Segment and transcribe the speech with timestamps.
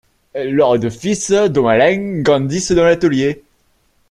[0.33, 3.43] Leur deux fils, dont Alain, grandissent dans l'atelier.